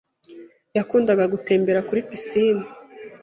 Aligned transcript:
yakundaga 0.77 1.23
gutembera 1.33 1.79
kuri 1.87 1.99
pisine. 2.09 2.63